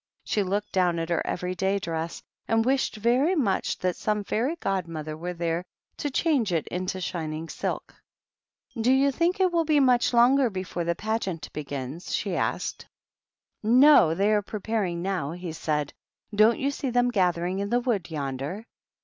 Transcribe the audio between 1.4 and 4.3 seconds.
day dress, and wished very much that some